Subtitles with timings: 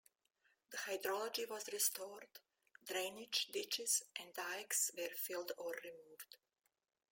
[0.71, 2.27] The hydrology was restored;
[2.87, 6.37] drainage ditches and dikes were filled or removed.